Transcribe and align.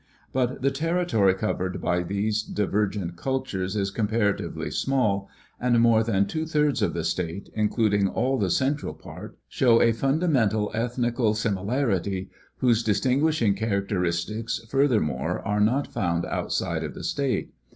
But 0.33 0.63
the 0.63 0.71
territory 0.71 1.35
covered 1.35 1.79
by 1.79 2.01
these 2.01 2.41
divergent 2.41 3.17
cultures 3.17 3.75
is 3.75 3.91
comparatively 3.91 4.71
small, 4.71 5.29
and 5.59 5.79
more 5.79 6.03
than 6.03 6.25
two 6.25 6.47
thirds 6.47 6.81
of 6.81 6.95
the 6.95 7.03
state, 7.03 7.51
including 7.53 8.07
all 8.07 8.39
the 8.39 8.49
central 8.49 8.95
part, 8.95 9.37
show 9.47 9.79
a 9.79 9.91
fundamental 9.91 10.71
ethnical 10.73 11.35
similarity, 11.35 12.31
whose 12.57 12.81
distinguishing 12.81 13.53
characteristics 13.53 14.65
furthermore 14.71 15.39
are 15.47 15.61
not 15.61 15.85
found 15.93 16.25
outside 16.25 16.83
of 16.83 16.95
the 16.95 17.03
state. 17.03 17.53